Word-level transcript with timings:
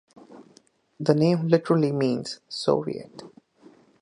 The 0.99 1.13
name 1.13 1.47
literally 1.47 1.91
means 1.91 2.39
"Soviet". 2.49 3.21